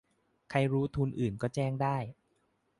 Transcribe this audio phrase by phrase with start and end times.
[0.49, 1.97] ใครรู้ทุนอื่นก็แจ้งได้